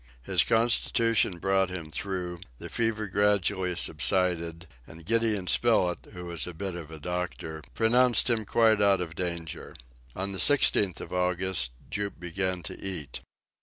[0.23, 6.55] His constitution brought him through, the fever gradually subsided, and Gideon Spilett, who was a
[6.55, 9.75] bit of a doctor, pronounced him quite out of danger.
[10.15, 13.19] On the 16th of August, Jup began to eat.